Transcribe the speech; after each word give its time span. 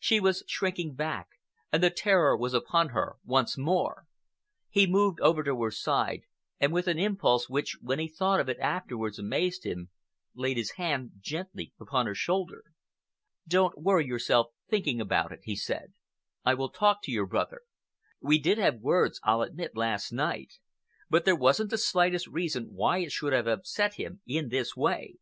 She 0.00 0.18
was 0.18 0.42
shrinking 0.48 0.96
back, 0.96 1.28
and 1.72 1.80
the 1.80 1.90
terror 1.90 2.36
was 2.36 2.52
upon 2.52 2.88
her 2.88 3.14
once 3.24 3.56
more. 3.56 4.06
He 4.70 4.88
moved 4.88 5.20
over 5.20 5.44
to 5.44 5.62
her 5.62 5.70
side, 5.70 6.22
and 6.58 6.72
with 6.72 6.88
an 6.88 6.98
impulse 6.98 7.48
which, 7.48 7.78
when 7.80 8.00
he 8.00 8.08
thought 8.08 8.40
of 8.40 8.48
it 8.48 8.58
afterwards, 8.58 9.20
amazed 9.20 9.62
him, 9.62 9.90
laid 10.34 10.56
his 10.56 10.72
hand 10.72 11.12
gently 11.20 11.74
upon 11.80 12.06
her 12.06 12.14
shoulder. 12.16 12.64
"Don't 13.46 13.78
worry 13.80 14.04
yourself 14.04 14.48
thinking 14.68 15.00
about 15.00 15.30
it," 15.30 15.42
he 15.44 15.54
said. 15.54 15.92
"I 16.44 16.54
will 16.54 16.70
talk 16.70 17.00
to 17.02 17.12
your 17.12 17.26
brother. 17.26 17.60
We 18.20 18.40
did 18.40 18.58
have 18.58 18.80
words, 18.80 19.20
I'll 19.22 19.42
admit, 19.42 19.76
last 19.76 20.10
night, 20.12 20.54
but 21.08 21.24
there 21.24 21.36
wasn't 21.36 21.70
the 21.70 21.78
slightest 21.78 22.26
reason 22.26 22.72
why 22.72 22.98
it 22.98 23.12
should 23.12 23.32
have 23.32 23.46
upset 23.46 23.94
him 23.94 24.22
in 24.26 24.48
this 24.48 24.74
way. 24.74 25.18